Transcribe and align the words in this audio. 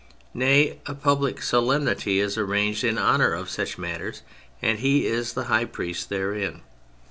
Nay, 0.33 0.79
a 0.87 0.95
public 0.95 1.43
solemnity 1.43 2.19
is 2.19 2.35
arranged 2.35 2.83
in 2.83 2.97
honour 2.97 3.33
of 3.35 3.51
such 3.51 3.77
matters, 3.77 4.23
and 4.59 4.79
he 4.79 5.05
is 5.05 5.33
the 5.33 5.43
high 5.43 5.65
priest 5.65 6.09
therein. 6.09 6.63